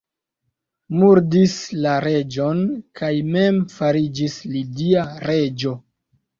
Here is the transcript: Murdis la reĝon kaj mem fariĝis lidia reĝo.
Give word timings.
Murdis 1.01 1.53
la 1.83 1.91
reĝon 2.07 2.65
kaj 3.01 3.13
mem 3.37 3.61
fariĝis 3.77 4.41
lidia 4.57 5.07
reĝo. 5.31 5.79